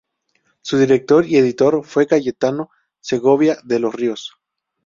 Su 0.63 0.79
director 0.79 1.27
y 1.27 1.35
editor 1.37 1.85
fue 1.85 2.07
Cayetano 2.07 2.71
Segovia 3.01 3.57
de 3.63 3.77
los 3.77 3.93
Ríos. 3.93 4.33